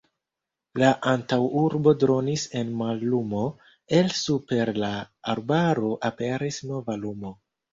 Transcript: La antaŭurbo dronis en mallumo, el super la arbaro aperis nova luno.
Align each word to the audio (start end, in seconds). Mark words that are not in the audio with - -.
La 0.83 0.87
antaŭurbo 1.11 1.93
dronis 2.03 2.45
en 2.61 2.71
mallumo, 2.81 3.43
el 4.01 4.09
super 4.23 4.73
la 4.85 4.91
arbaro 5.35 5.93
aperis 6.11 6.63
nova 6.73 6.99
luno. 7.07 7.37